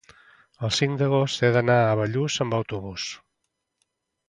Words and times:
El 0.67 0.71
cinc 0.77 0.97
d'agost 1.01 1.43
he 1.43 1.51
d'anar 1.57 1.77
a 1.83 1.93
Bellús 2.01 2.39
amb 2.47 2.59
autobús. 2.61 3.07